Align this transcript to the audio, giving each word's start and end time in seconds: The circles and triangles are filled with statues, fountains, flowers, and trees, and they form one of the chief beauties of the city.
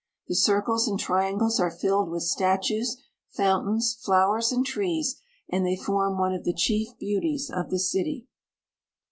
The 0.27 0.33
circles 0.33 0.87
and 0.87 0.99
triangles 0.99 1.59
are 1.59 1.69
filled 1.69 2.09
with 2.09 2.23
statues, 2.23 2.97
fountains, 3.29 3.93
flowers, 4.03 4.51
and 4.51 4.65
trees, 4.65 5.21
and 5.47 5.63
they 5.63 5.75
form 5.75 6.17
one 6.17 6.33
of 6.33 6.43
the 6.43 6.55
chief 6.55 6.97
beauties 6.97 7.51
of 7.53 7.69
the 7.69 7.77
city. 7.77 8.25